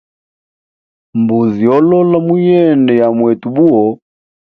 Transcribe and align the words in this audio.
Mbuzi 1.19 1.59
yo 1.69 1.75
lila 1.89 2.17
muyende 2.25 2.93
ya 2.99 3.07
mwetu 3.17 3.47
buwo. 3.55 3.85